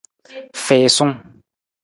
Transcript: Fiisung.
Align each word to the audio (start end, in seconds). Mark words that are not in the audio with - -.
Fiisung. 0.65 1.13